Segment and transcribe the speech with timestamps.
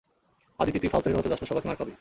[0.61, 1.89] আদিতি, তুই ফালতো হিরো হতে যাস না সবাকে মার খাওয়াবি।